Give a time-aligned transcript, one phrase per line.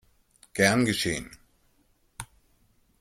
[0.55, 1.29] Gern geschehen!